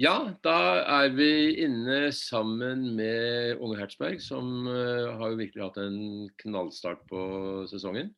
Ja, 0.00 0.32
da 0.40 0.80
er 0.88 1.10
vi 1.12 1.52
inne 1.60 2.06
sammen 2.16 2.94
med 2.96 3.58
Unge 3.60 3.76
Hertzberg, 3.76 4.22
som 4.24 4.64
uh, 4.64 5.12
har 5.20 5.34
jo 5.34 5.36
virkelig 5.36 5.66
hatt 5.66 5.80
en 5.82 6.30
knallstart 6.40 7.02
på 7.10 7.20
sesongen. 7.68 8.08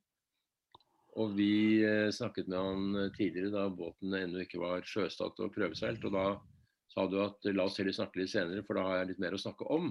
Og 1.19 1.35
vi 1.35 1.83
uh, 1.83 2.15
snakket 2.15 2.47
med 2.47 2.61
han 2.61 3.11
tidligere 3.17 3.51
da 3.57 3.67
båten 3.75 4.15
ennå 4.15 4.45
ikke 4.45 4.63
var 4.63 4.87
sjøstått 4.87 5.43
og 5.43 5.51
prøveseilt. 5.57 6.07
Og 6.07 6.15
da 6.15 6.27
sa 6.95 7.09
du 7.11 7.19
at 7.25 7.51
la 7.51 7.67
oss 7.67 7.81
heller 7.83 7.97
snakke 7.97 8.23
litt 8.23 8.31
senere, 8.31 8.63
for 8.63 8.79
da 8.79 8.87
har 8.87 9.01
jeg 9.01 9.11
litt 9.11 9.25
mer 9.27 9.35
å 9.35 9.43
snakke 9.43 9.67
om. 9.75 9.91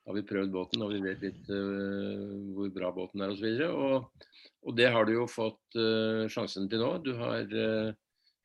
Da 0.00 0.14
har 0.14 0.16
vi 0.16 0.26
prøvd 0.32 0.56
båten 0.56 0.86
og 0.86 0.94
vi 0.96 1.02
vet 1.04 1.26
litt 1.28 1.52
uh, 1.52 2.38
hvor 2.56 2.72
bra 2.72 2.88
båten 2.96 3.20
er 3.20 3.36
osv. 3.36 3.50
Og, 3.68 3.98
og, 4.00 4.32
og 4.64 4.80
det 4.80 4.88
har 4.96 5.04
du 5.04 5.18
jo 5.18 5.28
fått 5.28 5.76
sjansen 6.32 6.72
til 6.72 6.80
nå. 6.80 6.94
Du 7.04 7.12
har 7.20 7.44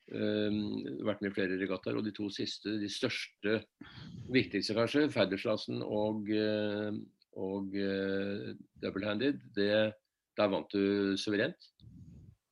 vært 0.07 1.21
med 1.21 1.31
i 1.31 1.35
flere 1.35 1.59
regattaer, 1.59 1.97
og 1.99 2.05
de 2.05 2.13
to 2.15 2.29
siste, 2.33 2.77
de 2.81 2.89
største, 2.91 3.59
viktigste 4.31 4.75
kanskje, 4.77 5.07
Fadderslassen 5.11 5.81
og, 5.83 6.29
uh, 6.31 6.93
og 7.37 7.75
uh, 7.75 8.53
double-handed, 8.83 9.41
der 9.57 9.91
vant 10.37 10.71
du 10.71 11.17
suverent. 11.19 11.73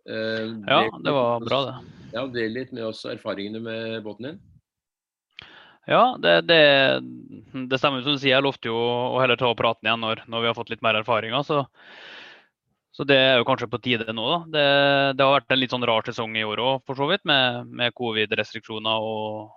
ja, 0.05 0.82
det 1.02 1.13
var 1.13 1.40
bra, 1.41 1.62
det. 1.66 1.94
Ja, 2.13 2.27
Del 2.30 2.54
litt 2.54 2.73
med 2.76 2.86
oss 2.86 3.05
erfaringene 3.10 3.62
med 3.63 4.04
båten 4.05 4.30
din. 4.30 4.44
Ja, 5.85 6.18
det, 6.22 6.48
det, 6.49 6.62
det 7.70 7.77
stemmer 7.77 8.02
som 8.02 8.16
du 8.16 8.22
sier. 8.22 8.35
Jeg 8.35 8.46
lovte 8.46 8.72
jo 8.72 8.77
å 8.77 9.20
heller 9.22 9.38
ta 9.38 9.52
praten 9.58 9.85
igjen 9.85 10.02
når, 10.02 10.24
når 10.30 10.41
vi 10.41 10.49
har 10.49 10.58
fått 10.58 10.72
litt 10.74 10.84
mer 10.85 10.98
erfaringer. 10.98 11.46
så 11.46 11.63
så 12.95 13.04
det 13.04 13.16
er 13.20 13.34
jo 13.41 13.45
kanskje 13.48 13.67
på 13.67 13.81
tide 13.84 14.13
nå, 14.16 14.23
da. 14.31 14.38
Det, 14.54 14.66
det 15.20 15.26
har 15.26 15.34
vært 15.34 15.52
en 15.52 15.59
litt 15.59 15.73
sånn 15.73 15.84
rar 15.88 16.05
sesong 16.08 16.38
i 16.40 16.45
år 16.48 16.62
òg, 16.63 16.84
for 16.88 16.95
så 16.95 17.09
vidt, 17.09 17.26
med, 17.27 17.68
med 17.68 17.91
covid-restriksjoner 17.98 19.04
og, 19.04 19.49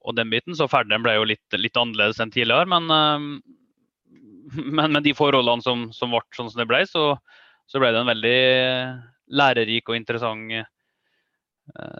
og, 0.00 0.14
den 0.16 0.32
biten. 0.32 0.56
Så 0.56 0.68
ferden 0.72 1.04
ble 1.04 1.18
jo 1.18 1.26
litt, 1.28 1.58
litt 1.60 1.76
annerledes 1.76 2.22
enn 2.24 2.32
tidligere. 2.32 2.64
Men, 2.72 2.88
men, 4.78 4.96
med 4.96 5.04
de 5.04 5.12
forholdene 5.18 5.66
som, 5.66 5.90
som 5.92 6.16
ble 6.16 6.24
sånn 6.38 6.48
som 6.48 6.62
det 6.62 6.68
ble, 6.72 6.80
så, 6.88 7.04
så, 7.68 7.82
ble 7.82 7.92
det 7.92 8.00
en 8.00 8.12
veldig 8.14 8.40
lærerik 9.36 9.92
og 9.92 10.00
interessant 10.00 10.56
eh, 10.56 10.66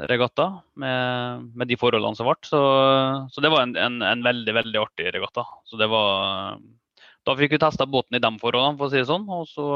regatta 0.09 0.49
med, 0.81 1.47
med, 1.53 1.69
de 1.69 1.77
forholdene 1.85 2.17
som 2.17 2.33
ble. 2.33 2.41
Så, 2.49 2.65
så 3.29 3.45
det 3.45 3.53
var 3.53 3.69
en, 3.69 3.77
en, 3.77 4.01
en, 4.01 4.25
veldig, 4.25 4.57
veldig 4.63 4.85
artig 4.89 5.13
regatta. 5.13 5.45
Så 5.69 5.77
det 5.77 5.93
var 5.93 6.57
Da 7.29 7.37
fikk 7.37 7.53
vi 7.53 7.65
testa 7.69 7.85
båten 7.85 8.17
i 8.17 8.25
de 8.25 8.37
forholdene, 8.41 8.81
for 8.81 8.89
å 8.89 8.95
si 8.97 9.03
det 9.05 9.11
sånn. 9.13 9.29
og 9.29 9.45
så 9.53 9.73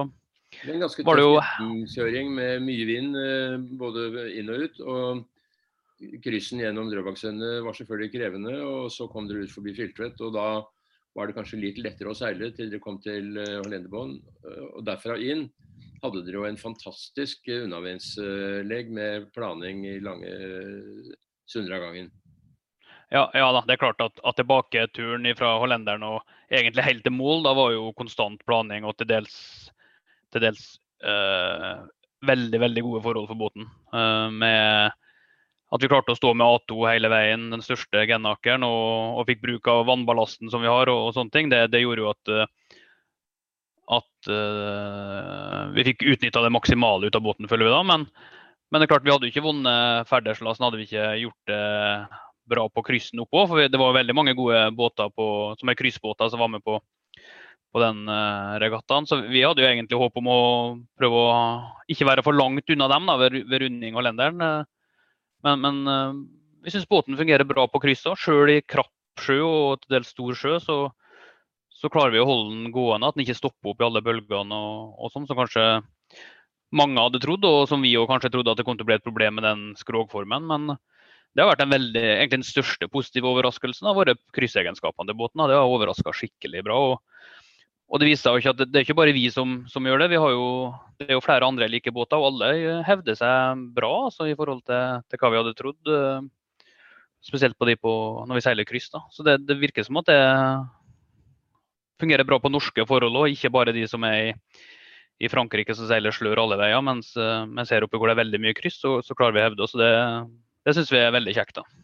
det 0.62 0.70
er 0.70 0.76
en 0.76 0.84
ganske 0.84 1.04
tøff 1.06 1.48
kjøring 1.94 2.32
med 2.36 2.64
mye 2.64 2.86
vind 2.88 3.18
eh, 3.18 3.56
både 3.80 4.28
inn 4.38 4.52
og 4.52 4.64
ut. 4.66 4.80
og 4.84 6.20
Kryssen 6.24 6.60
gjennom 6.60 6.90
Drøbaksundet 6.90 7.62
var 7.64 7.76
selvfølgelig 7.76 8.12
krevende. 8.14 8.54
og 8.60 8.90
Så 8.92 9.08
kom 9.12 9.28
dere 9.28 9.44
ut 9.44 9.52
forbi 9.54 9.74
Filtvet. 9.76 10.20
og 10.20 10.34
Da 10.36 10.48
var 11.14 11.28
det 11.30 11.36
kanskje 11.36 11.60
litt 11.62 11.78
lettere 11.78 12.10
å 12.10 12.18
seile 12.18 12.50
til 12.54 12.72
dere 12.72 12.82
kom 12.82 12.98
til 13.04 13.36
Hollendebånd. 13.38 14.18
Eh, 14.44 14.64
og 14.74 14.82
derfra 14.86 15.18
inn 15.18 15.48
hadde 16.04 16.24
dere 16.26 16.42
jo 16.42 16.48
en 16.48 16.60
fantastisk 16.60 17.48
unnavindslegg 17.48 18.90
med 18.92 19.30
planing 19.32 19.86
i 19.88 19.96
lange 20.04 20.34
stunder 21.48 21.78
av 21.78 21.88
gangen. 21.88 22.12
Ja, 23.12 23.28
ja, 23.36 23.46
da, 23.52 23.60
det 23.66 23.76
er 23.76 23.82
klart 23.82 24.00
at, 24.02 24.16
at 24.26 24.36
tilbaketuren 24.40 25.28
fra 25.38 25.54
hollenderen 25.62 26.02
og 26.06 26.22
egentlig 26.50 26.86
helt 26.86 27.04
til 27.06 27.14
mål, 27.14 27.44
da 27.44 27.52
var 27.56 27.70
jo 27.74 27.92
konstant 27.96 28.42
planing 28.48 28.86
og 28.88 28.96
til 28.98 29.10
dels 29.10 29.36
til 30.34 30.44
dels 30.44 30.66
uh, 31.06 31.86
veldig 32.26 32.60
veldig 32.60 32.84
gode 32.84 33.02
forhold 33.04 33.30
for 33.30 33.40
båten. 33.40 33.66
Uh, 33.94 34.28
med 34.34 34.94
at 35.74 35.82
vi 35.82 35.90
klarte 35.90 36.14
å 36.14 36.18
stå 36.18 36.30
med 36.38 36.46
A2 36.46 36.84
hele 36.86 37.10
veien, 37.10 37.48
den 37.50 37.64
største 37.64 38.04
genakeren, 38.06 38.66
og, 38.66 39.18
og 39.18 39.28
fikk 39.30 39.42
bruk 39.42 39.70
av 39.70 39.86
vannballasten 39.88 40.52
som 40.52 40.62
vi 40.62 40.70
har, 40.70 40.90
og, 40.92 41.08
og 41.08 41.16
sånne 41.16 41.34
ting, 41.34 41.50
det, 41.50 41.64
det, 41.72 41.82
gjorde 41.82 42.04
jo 42.04 42.10
at, 42.12 42.30
eh, 42.30 42.78
at 43.98 44.30
uh, 44.30 45.72
vi 45.74 45.86
fikk 45.90 46.06
utnytta 46.14 46.44
det 46.44 46.52
maksimale 46.54 47.10
ut 47.10 47.18
av 47.18 47.24
båten, 47.26 47.50
føler 47.50 47.66
vi 47.66 47.74
da. 47.74 47.80
Men, 47.90 48.06
men, 48.70 48.78
det 48.78 48.86
er 48.86 48.92
klart 48.92 49.08
vi 49.08 49.14
hadde 49.14 49.30
ikke 49.30 49.46
vunnet 49.48 50.10
Ferderslasen 50.10 50.68
hadde 50.68 50.78
vi 50.78 50.86
ikke 50.86 51.08
gjort 51.24 51.50
det 51.50 51.64
bra 52.54 52.68
på 52.68 52.84
kryssen 52.86 53.24
oppå. 53.24 53.46
For 53.50 53.66
det 53.66 53.80
var 53.80 53.96
veldig 53.96 54.16
mange 54.16 54.36
gode 54.38 54.66
båter 54.76 55.10
på, 55.16 55.26
som 55.58 55.70
er 55.72 55.78
kryssbåter 55.80 56.30
som 56.30 56.42
var 56.44 56.52
med 56.54 56.62
på 56.64 56.78
på 57.74 57.82
den 57.82 58.04
uh, 58.06 58.54
regattaen. 58.62 59.08
Så 59.10 59.18
vi 59.26 59.42
hadde 59.42 59.64
jo 59.64 59.66
egentlig 59.66 59.98
håp 59.98 60.20
om 60.20 60.30
å 60.30 60.40
prøve 60.98 61.22
å 61.26 61.36
ikke 61.90 62.06
være 62.06 62.24
for 62.26 62.36
langt 62.38 62.70
unna 62.70 62.86
dem 62.92 63.10
da, 63.10 63.18
ved, 63.18 63.40
ved 63.50 63.64
runding 63.64 63.98
og 63.98 64.06
lenderen. 64.06 64.38
Uh, 64.38 65.00
men, 65.44 65.64
men 65.64 65.80
uh, 65.90 66.20
vi 66.64 66.74
syns 66.74 66.86
båten 66.88 67.18
fungerer 67.18 67.46
bra 67.48 67.66
på 67.68 67.82
krysset. 67.82 68.14
Sjøl 68.20 68.54
i 68.54 68.60
krapp 68.62 68.92
sjø 69.20 69.40
og 69.46 69.82
til 69.82 69.96
dels 69.96 70.14
stor 70.14 70.38
sjø, 70.38 70.56
så, 70.62 70.78
så, 71.70 71.90
klarer 71.92 72.14
vi 72.14 72.22
å 72.22 72.28
holde 72.28 72.54
den 72.54 72.72
gående. 72.74 73.10
At 73.10 73.18
den 73.18 73.26
ikke 73.26 73.38
stopper 73.38 73.74
opp 73.74 73.82
i 73.82 73.86
alle 73.88 74.02
bølgene 74.04 74.58
og, 74.58 74.96
og 74.98 75.14
sånn, 75.14 75.28
som 75.28 75.38
kanskje 75.38 75.66
mange 76.74 77.02
hadde 77.02 77.20
trodd, 77.22 77.46
og 77.46 77.68
som 77.70 77.82
vi 77.84 77.94
òg 77.98 78.08
kanskje 78.10 78.32
trodde 78.34 78.50
at 78.54 78.58
det 78.58 78.66
kom 78.66 78.78
til 78.78 78.86
å 78.86 78.90
bli 78.90 78.98
et 78.98 79.06
problem 79.06 79.38
med 79.38 79.46
den 79.46 79.66
skrogformen. 79.78 80.46
Men 80.50 80.76
det 81.34 81.42
har 81.42 81.52
vært 81.52 81.66
veldig, 81.70 82.02
egentlig 82.02 82.40
den 82.40 82.46
største 82.46 82.88
positive 82.90 83.30
overraskelsen 83.30 83.90
av 83.90 83.98
våre 83.98 84.16
kryssegenskapene 84.34 85.10
til 85.10 85.18
båten. 85.18 85.42
Det 85.50 85.58
har 85.58 85.70
overraska 85.70 86.14
skikkelig 86.14 86.64
bra. 86.66 86.78
og 86.94 87.42
og 87.92 88.00
det 88.00 88.08
viser 88.08 88.40
seg 88.40 88.48
at 88.50 88.62
det, 88.62 88.72
er 88.72 88.86
ikke 88.86 88.96
bare 88.96 89.14
vi 89.14 89.26
som, 89.32 89.58
som 89.70 89.84
gjør 89.84 90.02
det. 90.02 90.12
Vi 90.14 90.20
har 90.20 90.32
jo, 90.32 90.46
det 90.98 91.08
er 91.08 91.18
jo 91.18 91.24
flere 91.24 91.46
andre 91.46 91.68
like 91.68 91.92
båter, 91.94 92.18
og 92.18 92.32
alle 92.32 92.80
hevder 92.86 93.18
seg 93.18 93.66
bra 93.76 93.92
altså, 94.06 94.28
i 94.30 94.36
forhold 94.38 94.64
til, 94.66 95.02
til, 95.10 95.20
hva 95.20 95.30
vi 95.30 95.40
hadde 95.42 95.56
trodd. 95.58 95.92
Eh, 95.92 96.24
spesielt 97.24 97.56
på 97.60 97.68
de 97.68 97.76
på, 97.80 97.92
når 98.28 98.40
vi 98.40 98.44
seiler 98.44 98.68
kryss. 98.68 98.88
Da. 98.92 99.04
Så 99.12 99.24
det, 99.26 99.38
det, 99.48 99.60
virker 99.60 99.86
som 99.86 100.00
at 100.00 100.08
det 100.08 100.18
fungerer 102.00 102.26
bra 102.26 102.40
på 102.42 102.52
norske 102.52 102.88
forhold 102.88 103.20
òg, 103.20 103.36
ikke 103.36 103.52
bare 103.52 103.76
de 103.76 103.86
som 103.88 104.02
er 104.08 104.32
i, 104.32 104.34
i 105.24 105.30
Frankrike 105.32 105.76
som 105.76 105.88
seiler 105.88 106.12
slør 106.12 106.42
alle 106.42 106.58
veier. 106.60 106.80
Mens, 106.84 107.12
eh, 107.20 107.44
mens 107.46 107.72
her 107.72 107.84
oppe 107.84 108.00
hvor 108.00 108.10
det 108.10 108.18
veldig 108.24 108.40
mye 108.42 108.56
kryss, 108.56 108.80
så, 108.80 108.98
så 109.04 109.16
klarer 109.16 109.36
vi 109.36 109.44
å 109.44 109.48
hevde 109.50 109.68
oss. 109.68 109.76
Det, 109.76 109.92
det 110.64 110.76
syns 110.80 110.92
vi 110.92 111.04
er 111.04 111.14
veldig 111.14 111.36
kjekt. 111.36 111.60
da. 111.60 111.83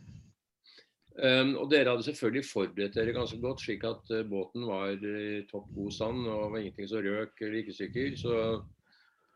Um, 1.21 1.51
og 1.61 1.67
Dere 1.69 1.93
hadde 1.93 2.07
selvfølgelig 2.07 2.49
forberedt 2.49 2.95
dere 2.97 3.13
ganske 3.13 3.37
godt, 3.43 3.61
slik 3.61 3.83
at 3.85 4.13
uh, 4.15 4.23
båten 4.25 4.65
var 4.65 4.95
i 4.95 5.43
topp 5.51 5.67
god 5.77 5.93
stand 5.93 6.25
og 6.25 6.55
var 6.55 6.63
ingenting 6.63 6.89
som 6.89 7.05
røk 7.05 7.43
eller 7.45 7.59
ikke 7.61 7.77
stykker. 7.77 8.15
Så, 8.17 8.35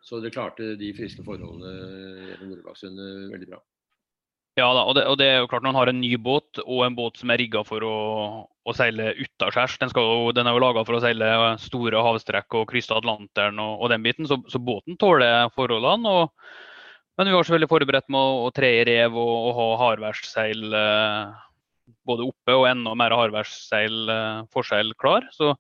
så 0.05 0.23
dere 0.23 0.33
klarte 0.33 0.73
de 0.81 0.95
friske 0.97 1.25
forholdene 1.27 1.75
gjennom 2.31 2.55
Nordbakksundet 2.55 3.31
veldig 3.35 3.51
bra. 3.53 3.61
Ja 4.55 4.69
da, 4.71 4.85
og 4.87 4.95
det, 4.95 5.03
og 5.11 5.17
det, 5.19 5.27
er 5.27 5.41
jo 5.43 5.49
klart 5.51 5.65
når 5.67 5.73
man 5.73 5.81
har 5.81 5.91
en 5.91 5.99
ny 5.99 6.13
båt 6.15 6.61
og 6.63 6.85
en 6.87 6.95
båt 6.95 7.19
som 7.19 7.33
er 7.35 7.41
rigga 7.43 7.65
for 7.67 7.83
å, 7.83 7.95
å 8.47 8.75
seile 8.77 9.11
utaskjærs. 9.19 9.81
Den, 9.83 9.91
den 10.37 10.47
er 10.47 10.55
jo 10.55 10.63
laga 10.63 10.85
for 10.87 10.97
å 10.97 11.01
seile 11.03 11.31
store 11.61 12.05
havstrekk 12.07 12.61
og 12.61 12.69
krysse 12.71 12.95
Atlanteren 12.95 13.59
og, 13.59 13.81
og, 13.81 13.91
den 13.91 14.07
biten, 14.07 14.29
så, 14.31 14.39
så 14.49 14.63
båten 14.63 14.97
tåler 15.01 15.51
forholdene. 15.59 16.29
Men 17.19 17.29
vi 17.29 17.35
var 17.35 17.45
selvfølgelig 17.45 17.73
forberedt 17.75 18.15
med 18.15 18.21
å, 18.21 18.47
å 18.47 18.55
tre 18.55 18.71
i 18.79 18.87
rev 18.87 19.19
og, 19.19 19.35
og 19.49 19.59
ha 19.59 19.67
hardværsseil 19.83 20.79
eh, 20.79 21.43
både 22.07 22.27
oppe 22.29 22.57
og 22.57 22.67
enda 22.69 22.95
mer 22.97 23.15
hardværsseil 23.17 24.11
eh, 24.13 24.91
klar. 25.01 25.29
Så, 25.33 25.55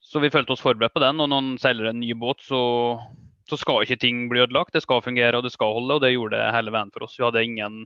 så, 0.00 0.20
vi 0.20 0.30
følte 0.30 0.54
oss 0.54 0.64
forberedt 0.64 0.94
på 0.94 1.02
den. 1.04 1.20
Og 1.20 1.28
når 1.28 1.42
man 1.42 1.58
seiler 1.62 1.90
en 1.90 2.00
ny 2.00 2.12
båt, 2.18 2.42
så, 2.44 2.60
så, 3.48 3.56
skal 3.56 3.84
ikke 3.84 4.00
ting 4.00 4.26
bli 4.30 4.42
ødelagt. 4.44 4.74
Det 4.74 4.82
skal 4.82 5.04
fungere 5.04 5.38
og 5.38 5.46
det 5.46 5.54
skal 5.54 5.74
holde, 5.78 5.98
og 5.98 6.04
det 6.04 6.14
gjorde 6.14 6.38
det 6.38 6.54
hele 6.54 6.74
veien 6.74 6.92
for 6.94 7.06
oss. 7.06 7.18
Vi 7.18 7.26
hadde 7.26 7.44
ingen, 7.44 7.84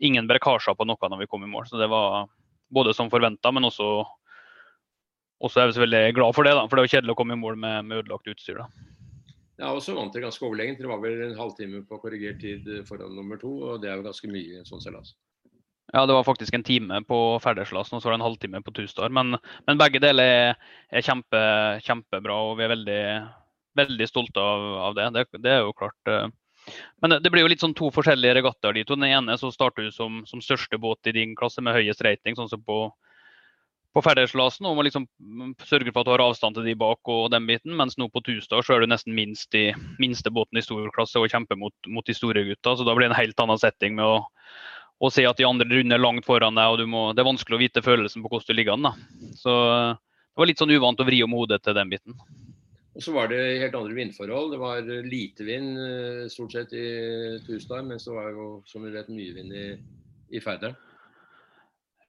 ingen 0.00 0.30
brekkasjer 0.30 0.78
på 0.78 0.88
noe 0.88 1.10
når 1.10 1.24
vi 1.24 1.30
kom 1.30 1.46
i 1.46 1.50
mål. 1.50 1.68
Så 1.70 1.80
det 1.80 1.90
var 1.92 2.28
både 2.74 2.94
som 2.94 3.10
forventa, 3.12 3.52
men 3.54 3.66
også, 3.68 3.90
også 5.44 5.60
er 5.60 5.70
vi 5.70 5.76
så 5.76 5.84
veldig 5.84 6.04
glad 6.16 6.34
for 6.36 6.46
det. 6.46 6.56
Da, 6.56 6.66
for 6.66 6.78
det 6.78 6.86
var 6.86 6.96
kjedelig 6.96 7.14
å 7.14 7.20
komme 7.22 7.38
i 7.38 7.42
mål 7.42 7.58
med, 7.60 7.84
med 7.90 8.04
ødelagt 8.04 8.30
utstyr. 8.30 8.64
da. 8.64 8.90
Ja, 9.54 9.68
og 9.70 9.84
så 9.84 9.94
vant 9.94 10.10
dere 10.10 10.26
ganske 10.26 10.42
overlegent. 10.42 10.80
Dere 10.80 10.90
var 10.90 11.02
vel 11.04 11.20
en 11.28 11.36
halvtime 11.38 11.84
på 11.86 12.00
korrigert 12.02 12.40
tid 12.42 12.66
foran 12.88 13.14
nummer 13.14 13.38
to, 13.38 13.52
og 13.68 13.84
det 13.84 13.92
er 13.92 14.00
jo 14.00 14.08
ganske 14.08 14.30
mye 14.32 14.56
i 14.56 14.58
en 14.58 14.66
sånn 14.66 14.82
seilas. 14.82 15.12
Ja, 15.92 16.06
det 16.06 16.14
var 16.16 16.24
faktisk 16.24 16.54
en 16.54 16.64
time 16.64 17.02
på 17.04 17.18
Færderslasen 17.44 17.96
og 17.96 18.02
så 18.02 18.08
var 18.08 18.14
det 18.14 18.22
en 18.22 18.28
halvtime 18.28 18.62
på 18.64 18.72
Tustar. 18.74 19.12
Men, 19.12 19.36
men 19.68 19.80
begge 19.80 20.00
deler 20.02 20.54
er, 20.54 21.04
kjempe, 21.04 21.42
kjempebra, 21.84 22.38
og 22.48 22.56
vi 22.58 22.64
er 22.64 22.72
veldig, 22.72 23.02
veldig 23.82 24.08
stolte 24.08 24.40
av, 24.40 24.64
av 24.88 24.96
det. 24.96 25.10
det. 25.18 25.26
det. 25.44 25.52
er 25.52 25.62
jo 25.62 25.76
klart. 25.76 26.10
Eh. 26.10 26.26
Men 27.04 27.18
det 27.20 27.30
blir 27.30 27.44
jo 27.44 27.52
litt 27.52 27.62
sånn 27.62 27.76
to 27.76 27.92
forskjellige 27.92 28.40
regattaer. 28.40 28.74
De. 28.74 28.86
Den 28.88 29.06
ene 29.06 29.38
så 29.38 29.52
starter 29.52 29.86
du 29.86 29.92
som, 29.92 30.22
som, 30.26 30.42
største 30.42 30.80
båt 30.80 31.12
i 31.12 31.16
din 31.16 31.36
klasse 31.36 31.62
med 31.62 31.76
høyest 31.76 32.02
rating, 32.06 32.38
sånn 32.38 32.48
som 32.48 32.64
på, 32.64 32.78
på 33.92 34.02
Færderslasen. 34.08 34.66
Og 34.66 34.78
må 34.78 34.88
liksom 34.88 35.04
sørge 35.68 35.92
for 35.92 36.00
at 36.00 36.08
du 36.08 36.14
har 36.16 36.24
avstand 36.24 36.56
til 36.56 36.70
de 36.72 36.78
bak 36.80 37.12
og 37.12 37.28
den 37.36 37.46
biten. 37.50 37.76
Mens 37.76 38.00
nå 38.00 38.08
på 38.08 38.24
Tustar 38.24 38.64
så 38.64 38.78
er 38.78 38.82
du 38.82 38.90
nesten 38.90 39.14
minst 39.14 39.54
i, 39.54 39.68
minste 40.00 40.32
båten 40.32 40.58
i 40.58 40.64
stor 40.64 40.88
klasse 40.96 41.20
og 41.20 41.28
kjemper 41.28 41.60
mot, 41.60 41.76
mot 41.92 42.08
de 42.08 42.16
store 42.16 42.48
gutta. 42.48 42.74
Så 42.74 42.88
da 42.88 42.96
blir 42.96 43.06
det 43.06 43.12
en 43.12 43.20
helt 43.20 43.44
annen 43.44 43.60
setting 43.60 44.00
med 44.00 44.08
å 44.08 44.24
og 45.04 45.12
se 45.12 45.26
at 45.28 45.36
de 45.36 45.44
andre 45.44 45.68
runder 45.68 46.00
langt 46.00 46.24
foran 46.24 46.56
deg, 46.56 46.72
og 46.72 46.88
må, 46.88 47.04
det 47.12 47.20
er 47.20 47.28
vanskelig 47.28 47.58
å 47.58 47.60
vite 47.60 47.84
følelsen 47.84 48.24
på 48.24 48.30
hvordan 48.32 48.48
du 48.48 48.56
ligger 48.56 48.76
an. 48.78 48.88
Da. 48.88 49.30
Så 49.36 49.52
det 49.52 50.40
var 50.40 50.48
litt 50.48 50.62
sånn 50.62 50.72
uvant 50.72 51.02
å 51.02 51.06
vri 51.06 51.20
om 51.26 51.36
hodet 51.36 51.60
til 51.64 51.76
den 51.76 51.92
biten. 51.92 52.16
Og 52.94 53.02
så 53.02 53.12
var 53.14 53.28
det 53.30 53.40
helt 53.58 53.74
andre 53.74 53.96
vindforhold. 53.96 54.52
Det 54.54 54.60
var 54.62 54.88
lite 55.10 55.46
vind 55.46 55.78
eh, 55.82 56.24
stort 56.30 56.54
sett 56.54 56.72
i 56.78 56.86
Tusdal, 57.42 57.82
men 57.88 58.00
så 58.00 58.14
var 58.14 58.30
det 58.30 58.38
jo 58.38 58.48
som 58.70 58.86
vi 58.86 58.94
vet 58.94 59.10
mye 59.10 59.34
vind 59.34 59.54
i, 59.54 59.64
i 60.38 60.42
Færderen. 60.42 60.76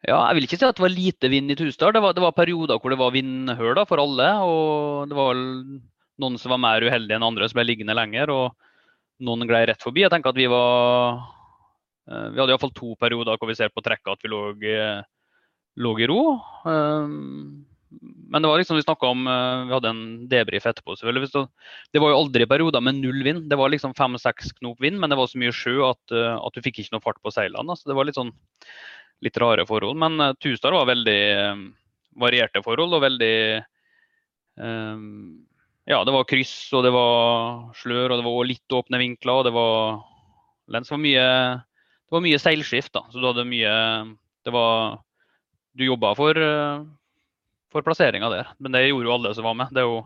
Ja, 0.05 0.19
jeg 0.29 0.37
vil 0.37 0.45
ikke 0.45 0.59
si 0.61 0.67
at 0.67 0.77
det 0.77 0.85
var 0.85 0.93
lite 0.93 1.31
vind 1.33 1.49
i 1.49 1.57
Tusdal. 1.57 1.95
Det 1.95 2.03
var, 2.05 2.13
det 2.13 2.21
var 2.21 2.37
perioder 2.37 2.77
hvor 2.77 2.93
det 2.93 3.01
var 3.01 3.15
vindhull 3.15 3.81
for 3.89 4.03
alle. 4.03 4.29
Og 4.45 5.09
det 5.09 5.17
var 5.17 5.41
noen 6.21 6.37
som 6.37 6.53
var 6.53 6.61
mer 6.61 6.85
uheldige 6.85 7.17
enn 7.17 7.25
andre, 7.25 7.49
som 7.49 7.57
ble 7.57 7.65
liggende 7.71 7.97
lenger. 7.97 8.29
Og 8.29 9.25
noen 9.25 9.49
gled 9.49 9.71
rett 9.71 9.81
forbi. 9.81 10.03
Jeg 10.05 10.13
tenker 10.13 10.35
at 10.35 10.37
vi 10.37 10.45
var 10.51 11.23
Vi 12.05 12.37
hadde 12.37 12.53
iallfall 12.53 12.73
to 12.75 12.93
perioder 13.01 13.39
hvor 13.39 13.49
vi 13.49 13.57
ser 13.57 13.71
på 13.73 13.81
trekket 13.85 14.11
at 14.13 14.25
vi 14.25 14.29
lå, 14.29 14.41
lå 15.81 15.93
i 15.99 16.07
ro. 16.09 16.19
Um, 16.65 17.65
men 18.29 18.43
det 18.43 18.49
var 18.49 18.59
liksom 18.59 18.77
vi 18.77 18.83
snakka 18.83 19.07
om 19.07 19.23
Vi 19.25 19.73
hadde 19.73 19.89
en 19.89 20.03
debrief 20.29 20.65
etterpå. 20.67 20.97
selvfølgelig. 20.99 21.45
Det 21.93 22.01
var 22.03 22.11
jo 22.11 22.19
aldri 22.19 22.45
perioder 22.49 22.83
med 22.83 22.99
null 22.99 23.23
vind. 23.23 23.45
Det 23.49 23.57
var 23.57 23.71
liksom 23.71 23.95
fem-seks 23.95 24.51
knop 24.59 24.81
vind, 24.83 24.99
men 24.99 25.09
det 25.09 25.17
var 25.17 25.31
så 25.31 25.39
mye 25.39 25.53
sjø 25.55 25.79
at, 25.87 26.11
at 26.11 26.53
du 26.53 26.61
fikk 26.61 26.83
ikke 26.83 26.97
noe 26.97 27.05
fart 27.05 27.21
på 27.23 27.31
seilene. 27.33 27.77
Så 27.77 27.89
det 27.89 27.95
var 27.95 28.05
litt 28.05 28.19
sånn 28.19 28.33
litt 29.23 29.37
rare 29.39 29.65
forhold. 29.65 29.97
Men 29.97 30.19
uh, 30.19 30.71
var 30.75 30.91
veldig 30.91 31.21
varierte 32.19 32.63
forhold 32.63 32.97
og 32.97 33.05
veldig 33.05 33.35
Ja, 35.85 35.99
det 36.07 36.13
var 36.15 36.27
kryss 36.27 36.73
og 36.73 36.85
det 36.85 36.91
var 36.95 37.71
slør 37.77 38.13
og 38.13 38.19
det 38.19 38.25
var 38.25 38.47
litt 38.47 38.75
åpne 38.75 39.01
vinkler. 39.01 39.33
og 39.33 39.45
det 39.45 39.53
var 39.53 40.03
lens 40.71 40.91
var 40.91 41.01
mye 41.01 41.25
det 42.05 42.13
var 42.13 42.23
mye 42.25 42.39
seilskift, 42.41 42.93
da. 42.93 43.05
Så 43.09 43.21
du 43.21 43.25
hadde 43.25 43.47
mye 43.49 43.73
Det 44.45 44.53
var 44.53 45.01
Du 45.75 45.83
jobba 45.83 46.13
for, 46.15 46.37
uh, 46.37 46.85
for 47.73 47.83
plasseringa 47.83 48.29
der. 48.31 48.51
Men 48.59 48.71
det 48.71 48.85
gjorde 48.87 49.09
jo 49.09 49.15
alle 49.17 49.33
som 49.35 49.43
var 49.43 49.57
med. 49.59 49.73
Det 49.75 49.81
er 49.81 49.89
jo 49.89 50.03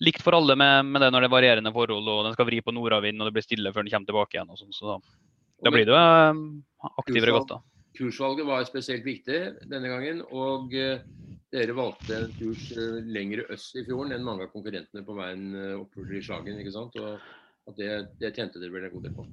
likt 0.00 0.22
for 0.24 0.36
alle 0.38 0.54
med, 0.56 0.86
med 0.86 1.02
det 1.02 1.10
når 1.12 1.24
det 1.24 1.28
er 1.28 1.34
varierende 1.34 1.72
forhold 1.74 2.08
og 2.08 2.22
den 2.24 2.36
skal 2.36 2.46
vri 2.48 2.60
på 2.62 2.72
nordavind 2.72 3.20
og 3.20 3.28
det 3.28 3.34
blir 3.34 3.44
stille 3.44 3.72
før 3.74 3.84
den 3.84 3.92
kommer 3.92 4.08
tilbake 4.08 4.38
igjen. 4.38 4.52
og 4.54 4.60
sånn, 4.60 4.72
så 4.72 4.92
da, 4.94 4.94
da 5.66 5.72
blir 5.74 5.88
det 5.88 5.92
jo 5.92 6.92
aktiv 7.02 7.26
regatta. 7.26 7.58
Kursvalget 7.98 8.46
var 8.46 8.62
spesielt 8.68 9.04
viktig 9.04 9.40
denne 9.66 9.90
gangen. 9.90 10.22
Og 10.30 10.72
eh, 10.78 11.02
dere 11.52 11.74
valgte 11.76 12.14
en 12.14 12.32
kurs 12.38 12.70
lengre 12.76 13.12
lenger 13.18 13.44
øst 13.56 13.76
i 13.76 13.84
fjorden 13.84 14.14
enn 14.14 14.24
mange 14.24 14.46
av 14.46 14.54
konkurrentene 14.54 15.04
på 15.04 15.18
veien 15.18 15.50
eh, 15.56 15.74
oppover 15.80 16.16
i 16.16 16.22
Slagen. 16.24 16.62
ikke 16.62 16.74
sant? 16.78 16.96
Og 16.96 17.76
det, 17.76 17.90
det 18.22 18.32
tjente 18.36 18.62
dere 18.62 18.72
vel 18.72 18.86
en 18.88 18.94
god 18.94 19.08
del 19.08 19.18
på? 19.18 19.26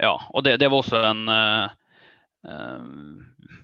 Ja, 0.00 0.16
og 0.34 0.42
det, 0.46 0.56
det 0.58 0.70
var 0.70 0.82
også 0.82 1.00
en 1.06 1.28
uh, 1.30 1.68
uh, 2.48 2.82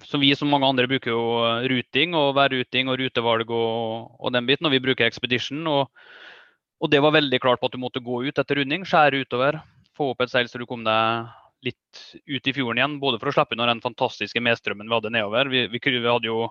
som 0.07 0.23
Vi 0.23 0.31
som 0.35 0.49
mange 0.51 0.67
andre 0.67 0.87
bruker 0.89 1.13
jo 1.13 1.23
ruting 1.71 2.15
og 2.17 2.33
værruting 2.35 2.89
og 2.91 2.99
rutevalg 2.99 3.51
og, 3.51 4.15
og, 4.19 4.31
den 4.33 4.47
biten. 4.47 4.67
Og 4.67 4.73
vi 4.73 4.81
bruker 4.83 5.07
Expedition. 5.07 5.61
Og, 5.67 5.91
og 6.81 6.91
det 6.91 7.01
var 7.03 7.15
veldig 7.15 7.39
klart 7.43 7.61
på 7.61 7.69
at 7.69 7.75
du 7.75 7.81
måtte 7.81 8.03
gå 8.03 8.23
ut 8.27 8.41
etter 8.41 8.59
runding, 8.59 8.87
skjære 8.87 9.23
utover. 9.25 9.59
Få 9.97 10.11
opp 10.13 10.23
et 10.23 10.33
seil 10.33 10.49
så 10.49 10.61
du 10.61 10.65
kom 10.69 10.85
deg 10.87 11.29
litt 11.61 12.01
ut 12.25 12.49
i 12.49 12.55
fjorden 12.55 12.81
igjen. 12.81 12.97
Både 13.03 13.21
for 13.21 13.29
å 13.29 13.35
slippe 13.35 13.55
unna 13.57 13.69
den 13.69 13.83
fantastiske 13.83 14.41
medstrømmen 14.43 14.89
vi 14.89 14.97
hadde 14.97 15.13
nedover. 15.13 15.51
Vi, 15.51 15.67
vi, 15.69 15.83
vi, 15.85 16.01
hadde, 16.07 16.31
jo, 16.31 16.47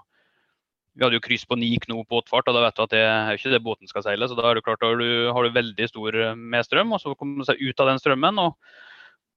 vi 0.94 1.06
hadde 1.06 1.19
jo 1.19 1.25
kryss 1.25 1.49
på 1.49 1.59
ni 1.59 1.73
knop 1.82 2.09
båtfart, 2.12 2.49
og 2.49 2.56
da 2.56 2.69
vet 2.69 2.79
du 2.79 2.85
at 2.87 2.94
det 2.94 3.03
er 3.09 3.35
ikke 3.41 3.56
det 3.56 3.65
båten 3.67 3.91
skal 3.91 4.06
seile. 4.06 4.31
Så 4.31 4.38
da 4.38 4.47
er 4.47 4.61
det 4.61 4.67
klart, 4.69 4.85
da 4.85 5.35
har 5.35 5.49
du 5.49 5.59
veldig 5.59 5.91
stor 5.91 6.23
medstrøm, 6.38 6.94
og 6.94 7.03
så 7.03 7.17
kommer 7.19 7.43
du 7.43 7.50
seg 7.50 7.61
ut 7.65 7.82
av 7.82 7.93
den 7.93 8.03
strømmen. 8.03 8.41
og 8.47 8.56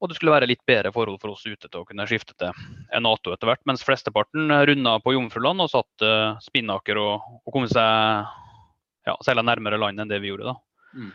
og 0.04 0.10
det 0.12 0.18
skulle 0.18 0.34
være 0.34 0.50
litt 0.50 0.66
bedre 0.68 0.92
forhold 0.92 1.22
for 1.22 1.32
oss 1.32 1.46
ute 1.48 1.70
til 1.70 1.80
å 1.80 1.86
kunne 1.88 2.04
skifte 2.10 2.36
til 2.36 2.52
Nato 3.06 3.32
etter 3.32 3.48
hvert. 3.48 3.62
Mens 3.70 3.86
flesteparten 3.88 4.52
runda 4.68 4.98
på 5.00 5.14
Jomfruland 5.16 5.64
og 5.64 5.70
satt 5.72 6.04
uh, 6.04 6.36
spinnaker 6.44 7.00
og, 7.00 7.24
og 7.40 7.56
kom 7.56 7.64
seg 7.72 8.28
ja, 9.08 9.16
seila 9.24 9.46
nærmere 9.48 9.80
land 9.80 10.04
enn 10.04 10.12
det 10.12 10.20
vi 10.20 10.34
gjorde. 10.34 10.52
da. 10.52 10.56
Mm. 11.00 11.12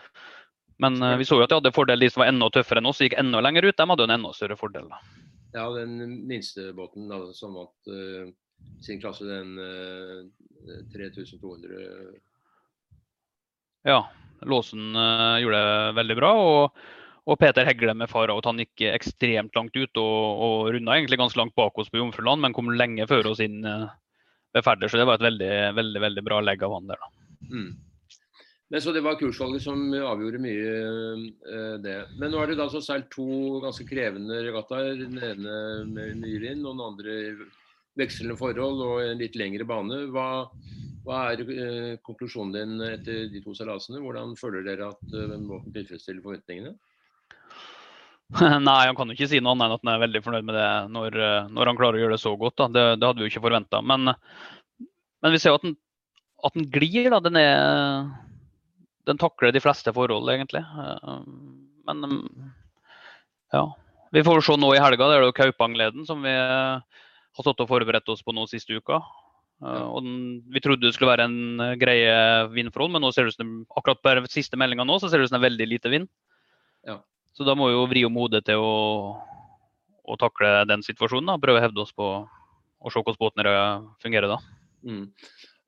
Men 0.80 0.96
uh, 1.04 1.16
vi 1.20 1.26
så 1.28 1.36
jo 1.36 1.44
at 1.44 1.52
de 1.52 1.58
hadde 1.58 1.74
fordel, 1.76 2.00
de 2.00 2.08
som 2.08 2.24
var 2.24 2.32
enda 2.32 2.48
tøffere 2.54 2.80
enn 2.80 2.88
oss, 2.88 3.02
gikk 3.04 3.18
enda 3.20 3.42
lenger 3.44 3.68
ut. 3.68 3.76
De 3.76 3.88
hadde 3.92 4.06
en 4.08 4.14
enda 4.16 4.32
større 4.36 4.56
fordel. 4.56 4.88
Da. 4.88 5.02
Ja, 5.52 5.66
den 5.76 5.92
minste 6.30 6.70
båten 6.76 7.10
da, 7.12 7.20
som 7.36 7.58
vant 7.60 7.92
uh, 7.92 8.24
sin 8.86 9.02
klasse, 9.04 9.28
den 9.28 9.60
uh, 9.60 10.24
3200 10.96 12.16
Ja. 13.84 14.00
Låsen 14.48 14.94
gjorde 15.42 15.58
det 15.58 15.94
veldig 15.98 16.14
bra. 16.14 16.28
og 16.38 16.82
og 17.28 17.36
Peter 17.40 17.66
Hegle 17.68 17.92
med 17.94 18.08
fara 18.08 18.36
at 18.38 18.46
han 18.48 18.60
gikk 18.62 18.86
ekstremt 18.88 19.56
langt 19.58 19.76
ut 19.76 20.00
og, 20.00 20.44
og 20.46 20.70
runda 20.72 20.96
egentlig 20.96 21.20
ganske 21.20 21.40
langt 21.40 21.56
bak 21.58 21.76
oss 21.76 21.90
på 21.92 22.00
Jomfruland, 22.00 22.40
men 22.40 22.56
kom 22.56 22.72
lenge 22.72 23.04
før 23.10 23.34
oss 23.34 23.42
inn 23.44 23.60
ved 23.60 24.64
Færder. 24.64 24.88
Så 24.88 24.96
det 24.96 25.04
var 25.08 25.20
et 25.20 25.26
veldig, 25.28 25.52
veldig, 25.76 26.02
veldig 26.06 26.24
bra 26.24 26.40
legg 26.40 26.64
av 26.64 26.78
han 26.78 26.88
der. 26.88 27.04
Mm. 27.50 27.68
Men 28.68 28.82
Så 28.82 28.92
det 28.92 29.00
var 29.00 29.16
kursvalget 29.16 29.64
som 29.64 29.80
avgjorde 29.96 30.40
mye 30.44 30.72
eh, 31.24 31.76
det. 31.80 31.96
Men 32.20 32.32
nå 32.32 32.40
har 32.40 32.50
du 32.50 32.58
da 32.58 32.68
seilt 32.68 33.08
to 33.14 33.60
ganske 33.64 33.86
krevende 33.88 34.42
regattaer. 34.44 34.92
Den 35.00 35.16
ene 35.16 35.54
med 35.88 36.20
mye 36.20 36.42
vind, 36.42 36.66
og 36.66 36.76
den 36.76 36.84
andre 36.84 37.14
vekslende 37.98 38.36
forhold 38.38 38.82
og 38.84 39.00
en 39.02 39.22
litt 39.22 39.38
lengre 39.40 39.64
bane. 39.68 40.02
Hva, 40.12 40.26
hva 41.06 41.22
er 41.30 41.42
eh, 41.48 41.94
konklusjonen 42.04 42.52
din 42.58 42.84
etter 42.90 43.32
de 43.32 43.42
to 43.44 43.56
seilasene? 43.56 44.02
Hvordan 44.04 44.36
føler 44.38 44.68
dere 44.68 44.92
at 44.92 45.16
eh, 45.16 45.34
båten 45.48 45.72
tilfredsstiller 45.72 46.24
forventningene? 46.26 46.76
Nei, 48.68 48.80
han 48.84 48.96
kan 48.96 49.08
jo 49.08 49.16
ikke 49.16 49.30
si 49.30 49.40
noe 49.40 49.54
annet 49.54 49.68
enn 49.68 49.76
at 49.78 49.84
han 49.84 49.92
er 49.94 50.04
veldig 50.04 50.24
fornøyd 50.24 50.46
med 50.46 50.56
det 50.58 50.70
når, 50.92 51.18
når 51.54 51.70
han 51.70 51.78
klarer 51.80 51.96
å 51.96 52.02
gjøre 52.02 52.16
det 52.18 52.22
så 52.24 52.34
godt. 52.36 52.60
Det, 52.74 52.86
det, 53.00 53.06
hadde 53.06 53.22
vi 53.22 53.28
jo 53.28 53.32
ikke 53.32 53.44
forventa. 53.46 53.80
Men, 53.80 54.12
men, 54.78 55.32
vi 55.32 55.40
ser 55.40 55.54
jo 55.54 55.60
at 55.60 55.64
den, 55.64 55.76
at 56.44 56.58
den 56.58 56.66
glir. 56.74 57.08
Da. 57.14 57.22
Den 57.24 57.40
er 57.40 57.54
den 59.08 59.20
takler 59.20 59.54
de 59.54 59.62
fleste 59.64 59.92
forhold, 59.96 60.28
egentlig. 60.32 60.60
Eh, 60.60 61.20
men 61.88 62.08
mm, 62.12 62.50
ja. 63.56 63.64
Vi 64.12 64.24
får 64.24 64.42
se 64.44 64.56
nå 64.56 64.72
i 64.74 64.80
helga. 64.80 65.08
Det 65.08 65.16
er 65.18 65.26
jo 65.26 65.36
Kaupangleden 65.36 66.06
som 66.08 66.22
vi 66.24 66.32
har 66.32 66.84
stått 67.38 67.60
og 67.64 67.70
forberedt 67.70 68.08
oss 68.12 68.24
på 68.24 68.34
nå 68.36 68.46
siste 68.50 68.76
uka. 68.76 69.00
Eh, 69.64 69.84
og 69.84 70.04
den, 70.04 70.18
vi 70.52 70.62
trodde 70.64 70.86
det 70.86 70.94
skulle 70.96 71.14
være 71.14 71.28
en 71.28 71.64
eh, 71.64 71.76
greie 71.80 72.14
vindforhold, 72.52 72.94
men 72.94 73.04
nå 73.04 73.12
ser 73.14 73.26
det 73.26 73.34
ut 73.34 73.40
som 73.40 73.54
akkurat 73.76 74.02
på 74.04 74.32
siste 74.32 74.60
meldinga 74.60 74.86
nå 74.86 75.00
så 75.00 75.10
ser 75.10 75.20
det 75.20 75.28
ut 75.28 75.32
som 75.32 75.38
det 75.38 75.44
er 75.44 75.50
veldig 75.50 75.70
lite 75.72 75.92
vind. 75.92 76.10
Ja. 76.88 77.00
Så 77.36 77.46
da 77.46 77.54
må 77.58 77.68
vi 77.68 77.76
jo 77.76 77.86
vri 77.90 78.04
om 78.08 78.16
hodet 78.18 78.44
til 78.48 78.62
å, 78.62 78.74
å, 80.02 80.16
takle 80.18 80.64
den 80.70 80.82
situasjonen. 80.86 81.32
Da. 81.32 81.42
Prøve 81.42 81.60
å 81.60 81.66
hevde 81.66 81.84
oss 81.84 81.94
på 81.94 82.08
og 82.78 82.94
se 82.94 83.02
hvordan 83.02 83.18
båten 83.18 83.48
fungerer 84.02 84.30
da. 84.30 84.38
Mm. 84.86 85.08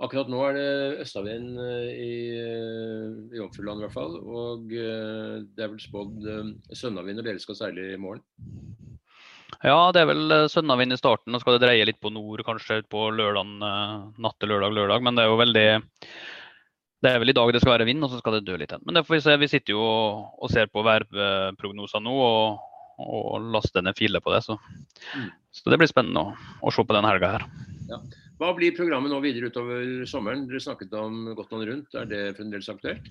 Akkurat 0.00 0.30
nå 0.32 0.40
er 0.46 0.56
det 0.56 0.68
østavind 1.02 1.58
eh, 1.60 1.88
i, 1.92 2.12
eh, 2.40 3.08
i 3.34 3.40
Jomfruland 3.40 3.82
i 3.82 3.84
hvert 3.84 3.96
fall. 3.96 4.16
Og 4.16 4.72
eh, 4.72 5.42
det 5.44 5.64
er 5.66 5.72
vel 5.74 5.82
spådd 5.82 6.28
sønnavind 6.72 7.20
når 7.20 7.28
dere 7.28 7.42
skal 7.42 7.58
seile 7.58 7.90
i 7.92 8.00
morgen? 8.00 8.24
Ja, 9.60 9.90
det 9.92 10.00
er 10.00 10.08
vel 10.08 10.34
sønnavind 10.48 10.96
i 10.96 11.00
starten. 11.00 11.34
Nå 11.34 11.42
skal 11.42 11.58
det 11.58 11.66
dreie 11.66 11.84
litt 11.84 12.00
på 12.00 12.12
nord 12.14 12.40
kanskje 12.46 12.80
på 12.88 13.10
lørdag, 13.12 13.50
natt 14.16 14.38
til 14.40 14.54
lørdag, 14.54 14.72
lørdag. 14.72 15.04
Men 15.04 15.18
det 15.18 15.26
er 15.26 15.28
jo 15.28 15.40
veldig 15.42 15.66
det 17.00 17.10
er 17.10 17.20
vel 17.22 17.32
i 17.32 17.36
dag 17.36 17.50
det 17.54 17.62
skal 17.62 17.74
være 17.78 17.86
vind, 17.88 18.04
og 18.04 18.12
så 18.12 18.20
skal 18.20 18.36
det 18.36 18.46
dø 18.46 18.58
litt 18.60 18.72
igjen. 18.72 18.84
Men 18.84 18.98
det 18.98 19.06
får 19.06 19.16
vi 19.16 19.22
se. 19.24 19.36
Vi 19.40 19.48
sitter 19.48 19.72
jo 19.72 19.84
og 19.84 20.50
ser 20.52 20.68
på 20.68 20.84
værprognoser 20.84 22.02
nå 22.04 22.12
og, 22.12 22.66
og 23.00 23.46
laster 23.54 23.84
ned 23.84 23.96
filer 23.96 24.20
på 24.24 24.34
det. 24.34 24.42
Så, 24.44 24.58
mm. 25.16 25.28
så 25.56 25.72
det 25.72 25.80
blir 25.80 25.90
spennende 25.90 26.26
å, 26.26 26.34
å 26.60 26.72
se 26.74 26.84
på 26.84 26.96
den 26.96 27.08
helga 27.08 27.36
her. 27.36 27.46
Ja. 27.88 28.00
Hva 28.40 28.54
blir 28.56 28.76
programmet 28.76 29.12
nå 29.12 29.20
videre 29.24 29.48
utover 29.52 30.04
sommeren? 30.08 30.46
Dere 30.48 30.60
snakket 30.64 30.92
om 30.96 31.32
Gotland 31.36 31.68
rundt, 31.68 31.96
er 31.96 32.08
det 32.08 32.20
fremdeles 32.38 32.68
aktuelt? 32.72 33.08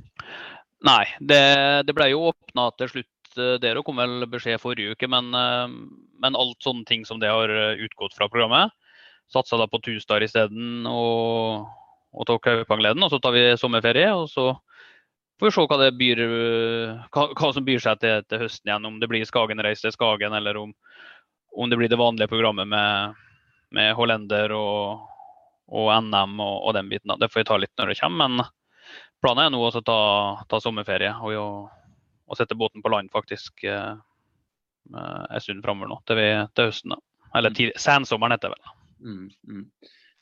Nei, 0.86 1.04
det, 1.20 1.42
det 1.86 1.94
ble 1.98 2.08
jo 2.12 2.30
åpna 2.30 2.70
til 2.80 2.94
slutt 2.94 3.42
eh, 3.42 3.58
der 3.62 3.78
og 3.78 3.86
kom 3.90 4.00
vel 4.00 4.26
beskjed 4.30 4.62
forrige 4.62 4.94
uke. 4.94 5.10
Men, 5.10 5.34
eh, 5.34 5.66
men, 6.22 6.38
alt 6.38 6.62
sånne 6.66 6.86
ting 6.90 7.10
som 7.10 7.22
det 7.22 7.34
har 7.34 7.54
utgått 7.82 8.18
fra 8.18 8.30
programmet. 8.30 8.74
Satsa 9.30 9.58
da 9.62 9.70
på 9.70 9.82
Tusdar 9.86 10.26
isteden 10.26 10.88
og, 10.90 11.68
og 12.14 12.28
tok 12.30 12.48
Kaupangleden. 12.48 13.04
Og 13.06 13.12
så 13.14 13.20
tar 13.22 13.36
vi 13.36 13.46
sommerferie. 13.58 14.12
og 14.14 14.30
så 14.30 14.52
får 15.40 15.48
vi 15.48 15.52
se 15.56 15.66
hva, 15.70 15.78
det 15.82 15.92
byr, 16.00 16.24
hva, 17.14 17.26
hva 17.38 17.52
som 17.56 17.66
byr 17.66 17.84
seg 17.84 18.02
til, 18.02 18.26
til, 18.28 18.44
høsten 18.44 18.70
igjen. 18.70 18.88
Om 18.90 19.00
det 19.00 19.10
blir 19.12 19.28
Skagenreise 19.28 19.88
til 19.88 19.96
Skagen, 19.96 20.36
eller 20.36 20.60
om, 20.60 20.74
om, 21.56 21.70
det 21.70 21.80
blir 21.80 21.92
det 21.92 22.00
vanlige 22.00 22.32
programmet 22.32 22.68
med, 22.68 23.20
med 23.76 23.94
hollender 23.98 24.54
og, 24.58 25.06
og 25.70 25.92
NM 26.04 26.40
og, 26.40 26.56
og, 26.66 26.74
den 26.78 26.90
biten. 26.92 27.16
Det 27.20 27.32
får 27.32 27.44
vi 27.44 27.50
ta 27.52 27.60
litt 27.62 27.76
når 27.80 27.94
det 27.94 28.00
kommer. 28.02 28.28
Men 28.28 28.48
planen 29.24 29.46
er 29.46 29.54
nå 29.56 29.64
å 29.64 29.72
ta, 29.80 30.00
ta, 30.50 30.62
sommerferie 30.64 31.14
og, 31.22 31.70
og, 32.28 32.38
sette 32.38 32.58
båten 32.58 32.84
på 32.84 32.92
land 32.92 33.12
faktisk 33.14 33.64
eh, 33.68 33.96
en 34.90 35.42
stund 35.44 35.64
framover 35.64 35.94
nå, 35.94 36.02
til, 36.10 36.20
vi, 36.20 36.28
til 36.58 36.72
høsten. 36.72 36.98
Da. 36.98 37.30
Eller 37.38 37.54
til, 37.56 37.72
sensommeren 37.78 38.36
heter 38.36 38.52
det 38.52 38.58
vel. 38.58 38.76
Mm, 39.00 39.26
mm. 39.48 39.66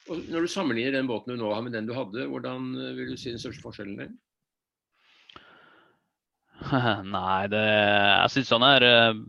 Og 0.07 0.29
når 0.31 0.45
du 0.45 0.51
sammenligner 0.51 0.95
den 0.95 1.09
båten 1.09 1.33
du 1.33 1.41
nå 1.41 1.51
har 1.51 1.63
med 1.65 1.75
den 1.75 1.87
du 1.87 1.93
hadde, 1.97 2.27
hvordan 2.31 2.71
eh, 2.75 2.95
vil 2.97 3.11
du 3.11 3.19
si 3.19 3.33
den 3.33 3.41
største 3.41 3.63
forskjellen 3.63 4.05
er? 4.05 4.11
Nei, 7.15 7.41
det, 7.51 7.63
jeg 7.63 8.33
syns 8.33 8.53
han 8.55 8.65
er 8.65 8.85
eh, 8.87 9.19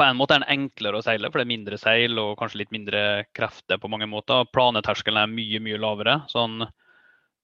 på 0.00 0.06
en 0.06 0.16
måte 0.16 0.36
er 0.36 0.44
den 0.44 0.54
enklere 0.54 1.00
å 1.00 1.04
seile, 1.04 1.28
for 1.28 1.40
det 1.40 1.44
er 1.44 1.52
mindre 1.52 1.78
seil 1.80 2.16
og 2.22 2.38
kanskje 2.40 2.62
litt 2.62 2.72
mindre 2.72 3.26
krefter 3.36 3.80
på 3.80 3.90
mange 3.92 4.08
måter. 4.08 4.46
Planeterskelen 4.54 5.20
er 5.20 5.28
mye, 5.28 5.60
mye 5.60 5.80
lavere. 5.80 6.22
så 6.30 6.46
han, 6.46 6.70